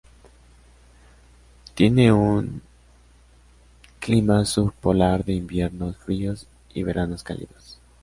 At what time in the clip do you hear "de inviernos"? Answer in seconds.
5.25-5.95